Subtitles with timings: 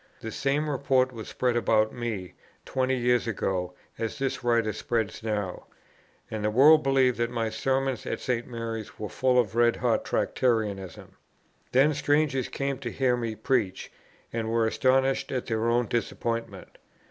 [0.21, 2.33] The same report was spread about me
[2.65, 5.67] twenty years ago as this writer spreads now,
[6.31, 8.47] and the world believed that my Sermons at St.
[8.47, 11.09] Mary's were full of red hot Tractarianism.
[11.71, 13.91] Then strangers came to hear me preach,
[14.33, 16.79] and were astonished at their own disappointment.